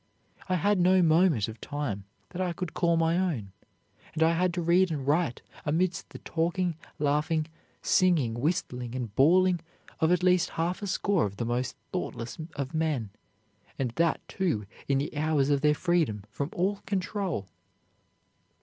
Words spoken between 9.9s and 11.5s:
of at least half a score of the